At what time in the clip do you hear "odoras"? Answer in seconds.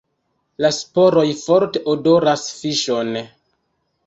1.93-2.47